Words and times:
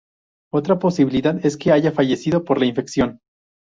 Otra 0.51 0.79
posibilidad 0.79 1.39
es 1.45 1.57
que 1.57 1.71
haya 1.71 1.91
fallecido 1.91 2.43
por 2.43 2.57
la 2.57 2.65
infección. 2.65 3.19